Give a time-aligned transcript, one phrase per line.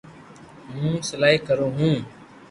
[0.73, 1.95] ھون سلائي ڪرو ھون